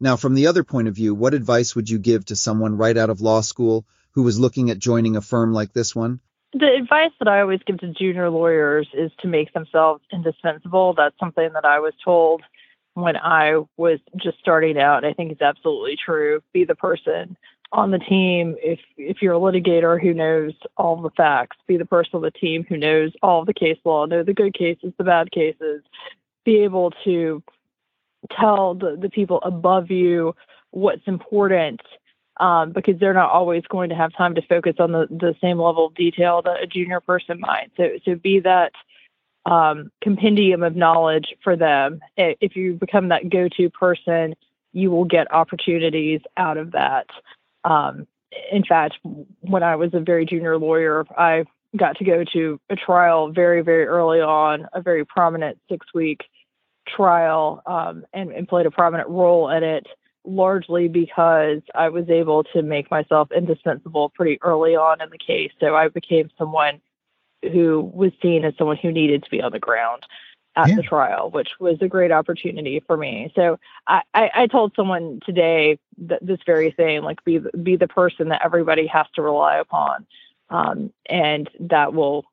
Now, 0.00 0.16
from 0.16 0.34
the 0.34 0.48
other 0.48 0.64
point 0.64 0.88
of 0.88 0.94
view, 0.94 1.14
what 1.14 1.34
advice 1.34 1.74
would 1.76 1.88
you 1.88 1.98
give 1.98 2.26
to 2.26 2.36
someone 2.36 2.76
right 2.76 2.96
out 2.96 3.10
of 3.10 3.20
law 3.20 3.40
school 3.40 3.86
who 4.12 4.22
was 4.22 4.38
looking 4.38 4.70
at 4.70 4.78
joining 4.78 5.16
a 5.16 5.20
firm 5.20 5.52
like 5.52 5.72
this 5.72 5.94
one? 5.94 6.20
The 6.52 6.72
advice 6.72 7.10
that 7.18 7.28
I 7.28 7.40
always 7.40 7.60
give 7.66 7.78
to 7.78 7.92
junior 7.92 8.30
lawyers 8.30 8.88
is 8.92 9.10
to 9.20 9.28
make 9.28 9.52
themselves 9.52 10.02
indispensable. 10.12 10.94
That's 10.94 11.18
something 11.18 11.50
that 11.52 11.64
I 11.64 11.80
was 11.80 11.94
told 12.04 12.42
when 12.94 13.16
I 13.16 13.60
was 13.76 13.98
just 14.16 14.38
starting 14.38 14.78
out. 14.78 15.04
I 15.04 15.12
think 15.12 15.32
it's 15.32 15.42
absolutely 15.42 15.96
true. 15.96 16.42
Be 16.52 16.64
the 16.64 16.74
person 16.74 17.36
on 17.72 17.90
the 17.90 17.98
team 17.98 18.56
if 18.62 18.78
if 18.96 19.20
you're 19.20 19.34
a 19.34 19.38
litigator 19.38 20.00
who 20.00 20.14
knows 20.14 20.52
all 20.76 21.00
the 21.00 21.10
facts. 21.10 21.56
Be 21.66 21.76
the 21.76 21.84
person 21.84 22.12
on 22.14 22.22
the 22.22 22.30
team 22.30 22.64
who 22.68 22.76
knows 22.76 23.12
all 23.22 23.44
the 23.44 23.54
case 23.54 23.78
law, 23.84 24.06
know 24.06 24.22
the 24.22 24.32
good 24.32 24.54
cases, 24.54 24.92
the 24.96 25.04
bad 25.04 25.30
cases. 25.32 25.82
Be 26.44 26.58
able 26.58 26.92
to 27.04 27.42
tell 28.38 28.74
the, 28.74 28.96
the 29.00 29.10
people 29.10 29.40
above 29.42 29.90
you 29.90 30.34
what's 30.70 31.06
important 31.06 31.80
um, 32.38 32.72
because 32.72 32.98
they're 32.98 33.14
not 33.14 33.30
always 33.30 33.62
going 33.68 33.90
to 33.90 33.94
have 33.94 34.12
time 34.12 34.34
to 34.34 34.42
focus 34.42 34.74
on 34.78 34.92
the, 34.92 35.06
the 35.10 35.34
same 35.40 35.60
level 35.60 35.86
of 35.86 35.94
detail 35.94 36.42
that 36.42 36.62
a 36.62 36.66
junior 36.66 37.00
person 37.00 37.38
might. 37.40 37.70
So, 37.76 37.90
so 38.04 38.14
be 38.16 38.40
that 38.40 38.72
um, 39.46 39.90
compendium 40.02 40.62
of 40.62 40.76
knowledge 40.76 41.34
for 41.42 41.56
them. 41.56 42.00
If 42.16 42.56
you 42.56 42.74
become 42.74 43.08
that 43.08 43.28
go 43.28 43.48
to 43.56 43.70
person, 43.70 44.34
you 44.72 44.90
will 44.90 45.04
get 45.04 45.32
opportunities 45.32 46.20
out 46.36 46.56
of 46.56 46.72
that. 46.72 47.06
Um, 47.64 48.06
in 48.50 48.64
fact, 48.64 48.98
when 49.40 49.62
I 49.62 49.76
was 49.76 49.94
a 49.94 50.00
very 50.00 50.26
junior 50.26 50.58
lawyer, 50.58 51.04
I 51.16 51.44
got 51.76 51.96
to 51.98 52.04
go 52.04 52.24
to 52.32 52.60
a 52.70 52.76
trial 52.76 53.30
very, 53.30 53.62
very 53.62 53.86
early 53.86 54.20
on, 54.20 54.66
a 54.72 54.80
very 54.80 55.04
prominent 55.04 55.58
six 55.68 55.86
week 55.94 56.22
trial, 56.86 57.62
um, 57.66 58.04
and, 58.12 58.30
and 58.32 58.48
played 58.48 58.66
a 58.66 58.70
prominent 58.70 59.08
role 59.08 59.48
in 59.50 59.62
it 59.62 59.86
largely 60.26 60.88
because 60.88 61.60
I 61.74 61.90
was 61.90 62.08
able 62.08 62.44
to 62.44 62.62
make 62.62 62.90
myself 62.90 63.30
indispensable 63.30 64.08
pretty 64.10 64.38
early 64.42 64.74
on 64.74 65.00
in 65.00 65.10
the 65.10 65.18
case. 65.18 65.50
So 65.60 65.76
I 65.76 65.88
became 65.88 66.30
someone 66.38 66.80
who 67.52 67.90
was 67.94 68.12
seen 68.22 68.44
as 68.44 68.54
someone 68.56 68.76
who 68.76 68.92
needed 68.92 69.24
to 69.24 69.30
be 69.30 69.42
on 69.42 69.52
the 69.52 69.58
ground 69.58 70.04
at 70.56 70.68
yeah. 70.68 70.76
the 70.76 70.82
trial, 70.82 71.30
which 71.30 71.48
was 71.58 71.78
a 71.80 71.88
great 71.88 72.12
opportunity 72.12 72.80
for 72.86 72.96
me. 72.96 73.32
So 73.34 73.58
I, 73.88 74.02
I, 74.14 74.30
I 74.34 74.46
told 74.46 74.72
someone 74.76 75.20
today 75.24 75.78
that 76.06 76.24
this 76.24 76.38
very 76.46 76.70
thing, 76.70 77.02
like 77.02 77.24
be 77.24 77.40
be 77.62 77.76
the 77.76 77.88
person 77.88 78.28
that 78.28 78.42
everybody 78.44 78.86
has 78.86 79.06
to 79.14 79.22
rely 79.22 79.56
upon, 79.56 80.06
um, 80.50 80.92
and 81.08 81.50
that 81.60 81.92
will 81.92 82.24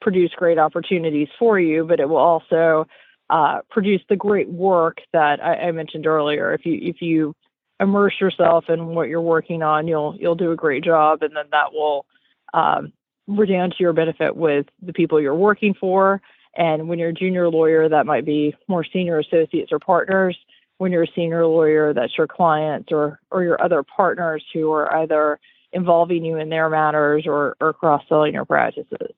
produce 0.00 0.30
great 0.36 0.58
opportunities 0.58 1.28
for 1.38 1.58
you, 1.58 1.84
but 1.84 2.00
it 2.00 2.08
will 2.08 2.16
also 2.16 2.86
uh, 3.30 3.60
produce 3.70 4.02
the 4.08 4.16
great 4.16 4.48
work 4.48 4.98
that 5.12 5.42
I, 5.44 5.54
I, 5.54 5.72
mentioned 5.72 6.06
earlier. 6.06 6.54
If 6.54 6.64
you 6.64 6.78
if 6.80 7.02
you 7.02 7.34
immerse 7.78 8.14
yourself 8.20 8.64
in 8.68 8.86
what 8.86 9.08
you're 9.08 9.20
working 9.20 9.62
on, 9.62 9.86
you'll 9.86 10.16
you'll 10.18 10.34
do 10.34 10.50
a 10.50 10.56
great 10.56 10.82
job, 10.82 11.22
and 11.22 11.36
then 11.36 11.46
that 11.52 11.72
will 11.72 12.06
um, 12.54 12.92
redound 13.28 13.72
to 13.72 13.82
your 13.82 13.92
benefit 13.92 14.34
with 14.34 14.66
the 14.82 14.92
people 14.92 15.20
you're 15.20 15.34
working 15.34 15.74
for. 15.78 16.20
And 16.56 16.88
when 16.88 16.98
you're 16.98 17.10
a 17.10 17.14
junior 17.14 17.48
lawyer, 17.48 17.88
that 17.88 18.06
might 18.06 18.24
be 18.24 18.54
more 18.66 18.84
senior 18.84 19.18
associates 19.18 19.70
or 19.70 19.78
partners. 19.78 20.36
When 20.78 20.90
you're 20.90 21.04
a 21.04 21.12
senior 21.14 21.46
lawyer, 21.46 21.92
that's 21.92 22.16
your 22.16 22.26
clients 22.26 22.90
or 22.90 23.20
or 23.30 23.44
your 23.44 23.62
other 23.62 23.82
partners 23.82 24.44
who 24.52 24.72
are 24.72 24.92
either 25.02 25.38
involving 25.72 26.24
you 26.24 26.38
in 26.38 26.48
their 26.48 26.70
matters 26.70 27.24
or, 27.26 27.56
or 27.60 27.72
cross 27.72 28.02
selling 28.08 28.34
your 28.34 28.44
practices. 28.44 29.14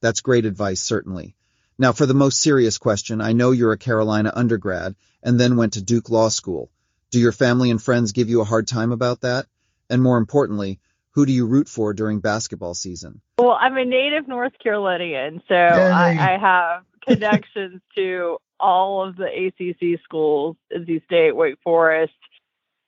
That's 0.00 0.20
great 0.20 0.46
advice, 0.46 0.80
certainly. 0.80 1.34
Now, 1.78 1.92
for 1.92 2.06
the 2.06 2.14
most 2.14 2.40
serious 2.40 2.78
question, 2.78 3.20
I 3.20 3.32
know 3.32 3.50
you're 3.50 3.72
a 3.72 3.78
Carolina 3.78 4.32
undergrad 4.34 4.94
and 5.22 5.38
then 5.38 5.56
went 5.56 5.74
to 5.74 5.82
Duke 5.82 6.10
Law 6.10 6.28
School. 6.28 6.70
Do 7.10 7.18
your 7.18 7.32
family 7.32 7.70
and 7.70 7.82
friends 7.82 8.12
give 8.12 8.28
you 8.28 8.40
a 8.40 8.44
hard 8.44 8.68
time 8.68 8.92
about 8.92 9.22
that? 9.22 9.46
And 9.90 10.02
more 10.02 10.18
importantly, 10.18 10.80
who 11.18 11.26
do 11.26 11.32
you 11.32 11.46
root 11.46 11.68
for 11.68 11.92
during 11.92 12.20
basketball 12.20 12.74
season? 12.74 13.20
Well, 13.40 13.58
I'm 13.60 13.76
a 13.76 13.84
native 13.84 14.28
North 14.28 14.52
Carolinian, 14.62 15.42
so 15.48 15.56
I, 15.56 16.10
I, 16.10 16.38
have 16.38 16.84
connections 17.08 17.82
to 17.96 18.38
all 18.60 19.04
of 19.04 19.16
the 19.16 19.26
ACC 19.26 20.00
schools, 20.04 20.54
NC 20.72 21.04
State, 21.06 21.34
Wake 21.34 21.58
Forest, 21.64 22.12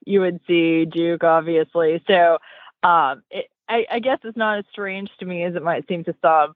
UNC, 0.09 0.47
Duke, 0.47 1.25
obviously. 1.25 2.01
So 2.07 2.39
um, 2.85 3.25
it, 3.33 3.47
I, 3.69 3.87
I 3.91 3.99
guess 3.99 4.19
it's 4.23 4.37
not 4.37 4.61
as 4.61 4.65
strange 4.71 5.11
to 5.19 5.27
me 5.27 5.43
as 5.43 5.57
it 5.57 5.63
might 5.65 5.89
seem 5.89 6.05
to 6.05 6.15
some 6.23 6.55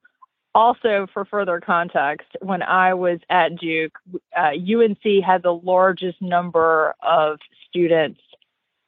also, 0.54 1.08
for 1.12 1.24
further 1.24 1.58
context, 1.58 2.28
when 2.40 2.62
I 2.62 2.94
was 2.94 3.18
at 3.28 3.58
Duke, 3.58 3.98
uh, 4.38 4.52
UNC 4.52 5.24
had 5.26 5.42
the 5.42 5.52
largest 5.52 6.22
number 6.22 6.94
of 7.02 7.40
students 7.68 8.20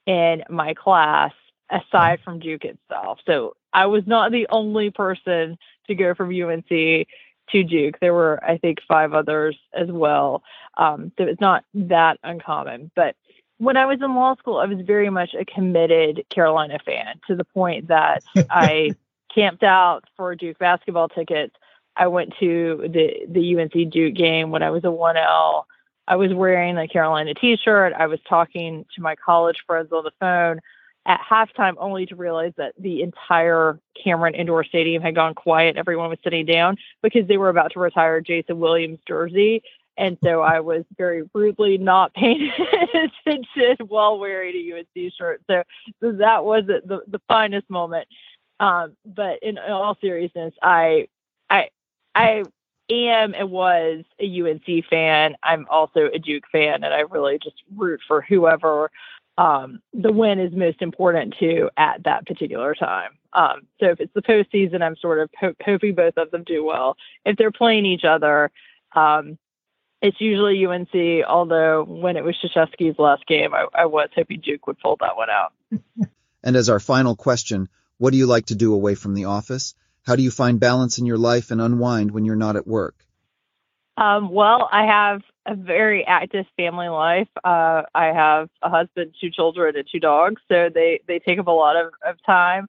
in 0.06 0.44
my 0.48 0.74
class 0.74 1.32
aside 1.70 2.20
from 2.24 2.38
Duke 2.38 2.64
itself. 2.64 3.18
So 3.26 3.56
I 3.72 3.86
was 3.86 4.04
not 4.06 4.32
the 4.32 4.46
only 4.50 4.90
person 4.90 5.58
to 5.86 5.94
go 5.94 6.14
from 6.14 6.30
UNC 6.30 6.68
to 6.68 7.62
Duke. 7.64 7.98
There 8.00 8.14
were, 8.14 8.42
I 8.44 8.58
think, 8.58 8.78
five 8.86 9.12
others 9.12 9.56
as 9.74 9.88
well. 9.88 10.42
Um, 10.76 11.12
so 11.18 11.24
it's 11.24 11.40
not 11.40 11.64
that 11.74 12.18
uncommon. 12.22 12.90
But 12.94 13.16
when 13.58 13.76
I 13.76 13.86
was 13.86 13.98
in 14.02 14.14
law 14.14 14.36
school, 14.36 14.58
I 14.58 14.66
was 14.66 14.84
very 14.86 15.10
much 15.10 15.34
a 15.34 15.44
committed 15.44 16.24
Carolina 16.30 16.78
fan 16.84 17.20
to 17.26 17.34
the 17.34 17.44
point 17.44 17.88
that 17.88 18.22
I 18.50 18.94
camped 19.34 19.62
out 19.62 20.04
for 20.16 20.34
Duke 20.34 20.58
basketball 20.58 21.08
tickets. 21.08 21.54
I 21.96 22.08
went 22.08 22.34
to 22.40 22.88
the 22.92 23.26
the 23.28 23.58
UNC 23.58 23.90
Duke 23.90 24.14
game 24.14 24.50
when 24.50 24.62
I 24.62 24.70
was 24.70 24.84
a 24.84 24.88
1L. 24.88 25.64
I 26.08 26.16
was 26.16 26.32
wearing 26.32 26.76
a 26.78 26.86
Carolina 26.86 27.34
t-shirt. 27.34 27.92
I 27.94 28.06
was 28.06 28.20
talking 28.28 28.84
to 28.94 29.02
my 29.02 29.16
college 29.16 29.64
friends 29.66 29.90
on 29.92 30.04
the 30.04 30.12
phone 30.20 30.60
at 31.06 31.20
halftime 31.20 31.74
only 31.78 32.04
to 32.06 32.16
realize 32.16 32.52
that 32.56 32.74
the 32.78 33.02
entire 33.02 33.78
Cameron 34.02 34.34
Indoor 34.34 34.64
Stadium 34.64 35.02
had 35.02 35.14
gone 35.14 35.34
quiet. 35.34 35.76
Everyone 35.76 36.10
was 36.10 36.18
sitting 36.22 36.44
down 36.44 36.76
because 37.02 37.26
they 37.28 37.36
were 37.36 37.48
about 37.48 37.72
to 37.72 37.80
retire 37.80 38.20
Jason 38.20 38.58
Williams 38.58 38.98
jersey. 39.06 39.62
And 39.96 40.18
so 40.22 40.40
I 40.42 40.60
was 40.60 40.84
very 40.98 41.22
rudely 41.32 41.78
not 41.78 42.12
paying 42.14 42.50
attention 42.94 43.86
while 43.86 44.18
wearing 44.18 44.54
a 44.54 44.78
UNC 44.78 45.12
shirt. 45.16 45.42
So, 45.48 45.62
so 46.00 46.12
that 46.12 46.44
was 46.44 46.64
the, 46.66 47.02
the 47.06 47.20
finest 47.28 47.70
moment. 47.70 48.08
Um, 48.58 48.96
but 49.04 49.38
in, 49.42 49.58
in 49.58 49.72
all 49.72 49.96
seriousness, 50.00 50.54
I, 50.62 51.08
I, 51.48 51.68
I 52.14 52.42
am 52.90 53.34
and 53.34 53.50
was 53.50 54.04
a 54.18 54.42
UNC 54.42 54.86
fan. 54.86 55.36
I'm 55.42 55.66
also 55.70 56.08
a 56.12 56.18
Duke 56.18 56.44
fan, 56.50 56.82
and 56.82 56.94
I 56.94 57.00
really 57.00 57.38
just 57.38 57.62
root 57.76 58.00
for 58.06 58.22
whoever 58.22 58.90
um, 59.38 59.80
the 59.92 60.12
win 60.12 60.40
is 60.40 60.52
most 60.54 60.80
important 60.80 61.34
to 61.40 61.70
at 61.76 62.04
that 62.04 62.26
particular 62.26 62.74
time. 62.74 63.12
Um, 63.32 63.66
so 63.80 63.90
if 63.90 64.00
it's 64.00 64.14
the 64.14 64.22
postseason, 64.22 64.82
I'm 64.82 64.96
sort 64.96 65.18
of 65.18 65.30
ho- 65.38 65.54
hoping 65.62 65.94
both 65.94 66.16
of 66.16 66.30
them 66.30 66.44
do 66.44 66.64
well. 66.64 66.96
If 67.24 67.36
they're 67.36 67.52
playing 67.52 67.84
each 67.84 68.04
other, 68.04 68.50
um, 68.94 69.38
it's 70.00 70.20
usually 70.20 70.64
UNC. 70.64 71.24
Although 71.26 71.84
when 71.84 72.16
it 72.16 72.24
was 72.24 72.36
Krzyzewski's 72.42 72.98
last 72.98 73.26
game, 73.26 73.52
I, 73.54 73.66
I 73.74 73.86
was 73.86 74.08
hoping 74.14 74.40
Duke 74.40 74.66
would 74.66 74.78
pull 74.78 74.96
that 75.00 75.16
one 75.16 75.28
out. 75.30 75.52
And 76.46 76.54
as 76.54 76.68
our 76.68 76.78
final 76.78 77.16
question, 77.16 77.68
what 77.98 78.12
do 78.12 78.18
you 78.18 78.26
like 78.26 78.46
to 78.46 78.54
do 78.54 78.72
away 78.72 78.94
from 78.94 79.14
the 79.14 79.24
office? 79.24 79.74
How 80.04 80.14
do 80.14 80.22
you 80.22 80.30
find 80.30 80.60
balance 80.60 80.98
in 80.98 81.04
your 81.04 81.18
life 81.18 81.50
and 81.50 81.60
unwind 81.60 82.12
when 82.12 82.24
you're 82.24 82.36
not 82.36 82.54
at 82.54 82.68
work? 82.68 82.94
Um, 83.96 84.30
well, 84.30 84.68
I 84.70 84.86
have 84.86 85.22
a 85.46 85.54
very 85.54 86.04
active 86.04 86.46
family 86.56 86.88
life. 86.88 87.28
Uh, 87.44 87.82
I 87.94 88.06
have 88.06 88.48
a 88.62 88.68
husband, 88.68 89.14
two 89.20 89.30
children, 89.30 89.76
and 89.76 89.86
two 89.90 90.00
dogs, 90.00 90.42
so 90.48 90.68
they 90.72 91.00
they 91.06 91.18
take 91.18 91.38
up 91.38 91.46
a 91.46 91.52
lot 91.52 91.76
of, 91.76 91.92
of 92.06 92.16
time. 92.24 92.66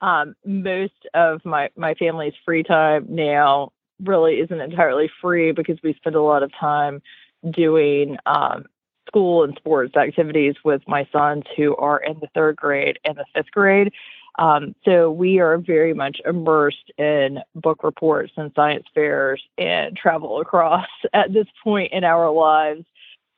Um, 0.00 0.34
most 0.44 1.06
of 1.14 1.44
my 1.44 1.70
my 1.76 1.94
family's 1.94 2.34
free 2.44 2.62
time 2.62 3.06
now 3.08 3.72
really 4.02 4.40
isn't 4.40 4.60
entirely 4.60 5.10
free 5.20 5.52
because 5.52 5.78
we 5.82 5.94
spend 5.94 6.16
a 6.16 6.22
lot 6.22 6.42
of 6.42 6.50
time 6.58 7.02
doing 7.50 8.16
um, 8.26 8.64
school 9.06 9.44
and 9.44 9.54
sports 9.56 9.96
activities 9.96 10.54
with 10.64 10.82
my 10.86 11.06
sons 11.12 11.44
who 11.56 11.76
are 11.76 11.98
in 11.98 12.18
the 12.20 12.28
third 12.34 12.56
grade 12.56 12.98
and 13.04 13.16
the 13.16 13.24
fifth 13.34 13.50
grade. 13.50 13.92
Um, 14.38 14.74
so 14.84 15.10
we 15.10 15.40
are 15.40 15.58
very 15.58 15.92
much 15.92 16.20
immersed 16.24 16.90
in 16.96 17.40
book 17.54 17.82
reports 17.82 18.32
and 18.36 18.52
science 18.54 18.86
fairs 18.94 19.42
and 19.58 19.96
travel 19.96 20.36
lacrosse 20.36 20.86
at 21.12 21.32
this 21.32 21.46
point 21.62 21.92
in 21.92 22.04
our 22.04 22.30
lives. 22.30 22.84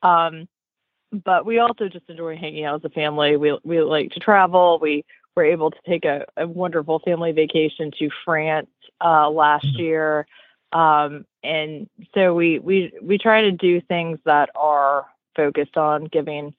Um, 0.01 0.47
but 1.11 1.45
we 1.45 1.59
also 1.59 1.89
just 1.89 2.09
enjoy 2.09 2.35
hanging 2.35 2.65
out 2.65 2.83
as 2.83 2.85
a 2.85 2.89
family. 2.89 3.37
We 3.37 3.57
we 3.63 3.81
like 3.81 4.11
to 4.11 4.19
travel. 4.19 4.79
We 4.81 5.05
were 5.35 5.43
able 5.45 5.71
to 5.71 5.77
take 5.87 6.05
a, 6.05 6.25
a 6.37 6.47
wonderful 6.47 6.99
family 6.99 7.31
vacation 7.31 7.91
to 7.99 8.09
France 8.25 8.69
uh, 8.99 9.29
last 9.29 9.65
mm-hmm. 9.65 9.79
year, 9.79 10.27
um, 10.71 11.25
and 11.43 11.87
so 12.15 12.33
we 12.33 12.57
we 12.57 12.93
we 13.01 13.17
try 13.19 13.41
to 13.41 13.51
do 13.51 13.79
things 13.81 14.19
that 14.25 14.49
are 14.55 15.05
focused 15.35 15.77
on 15.77 16.05
giving 16.05 16.53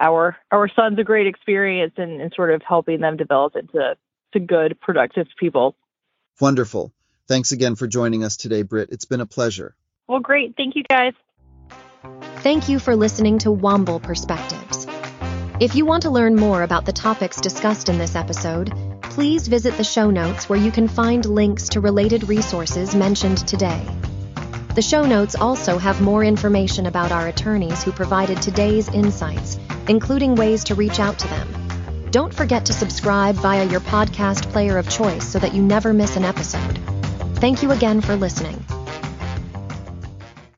our 0.00 0.36
our 0.50 0.68
sons 0.68 0.98
a 0.98 1.04
great 1.04 1.26
experience 1.26 1.94
and, 1.96 2.20
and 2.20 2.32
sort 2.34 2.52
of 2.52 2.62
helping 2.66 3.00
them 3.00 3.16
develop 3.16 3.56
into 3.56 3.96
to 4.32 4.40
good, 4.40 4.78
productive 4.80 5.26
people. 5.38 5.76
Wonderful. 6.40 6.92
Thanks 7.26 7.52
again 7.52 7.74
for 7.74 7.86
joining 7.86 8.24
us 8.24 8.36
today, 8.36 8.62
Britt. 8.62 8.90
It's 8.90 9.04
been 9.06 9.20
a 9.20 9.26
pleasure. 9.26 9.74
Well, 10.08 10.20
great. 10.20 10.56
Thank 10.56 10.76
you, 10.76 10.82
guys. 10.82 11.14
Thank 12.38 12.68
you 12.68 12.78
for 12.78 12.94
listening 12.94 13.38
to 13.38 13.48
Womble 13.48 14.02
Perspectives. 14.02 14.86
If 15.60 15.74
you 15.74 15.86
want 15.86 16.02
to 16.02 16.10
learn 16.10 16.34
more 16.34 16.62
about 16.62 16.84
the 16.84 16.92
topics 16.92 17.40
discussed 17.40 17.88
in 17.88 17.96
this 17.96 18.16
episode, 18.16 18.72
please 19.02 19.48
visit 19.48 19.76
the 19.76 19.84
show 19.84 20.10
notes 20.10 20.48
where 20.48 20.58
you 20.58 20.72
can 20.72 20.88
find 20.88 21.24
links 21.24 21.70
to 21.70 21.80
related 21.80 22.28
resources 22.28 22.94
mentioned 22.94 23.38
today. 23.46 23.86
The 24.74 24.82
show 24.82 25.04
notes 25.04 25.34
also 25.34 25.78
have 25.78 26.00
more 26.00 26.24
information 26.24 26.86
about 26.86 27.12
our 27.12 27.28
attorneys 27.28 27.82
who 27.82 27.92
provided 27.92 28.42
today's 28.42 28.88
insights 28.88 29.58
including 29.88 30.34
ways 30.34 30.64
to 30.64 30.74
reach 30.74 31.00
out 31.00 31.18
to 31.18 31.28
them. 31.28 32.08
Don't 32.10 32.32
forget 32.32 32.66
to 32.66 32.72
subscribe 32.72 33.34
via 33.36 33.64
your 33.64 33.80
podcast 33.80 34.50
player 34.50 34.78
of 34.78 34.88
choice 34.88 35.26
so 35.26 35.38
that 35.38 35.54
you 35.54 35.62
never 35.62 35.92
miss 35.92 36.16
an 36.16 36.24
episode. 36.24 36.78
Thank 37.36 37.62
you 37.62 37.72
again 37.72 38.00
for 38.00 38.16
listening. 38.16 38.64